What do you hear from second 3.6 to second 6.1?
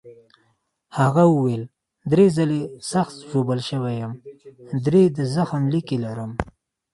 شوی یم، درې د زخم لیکې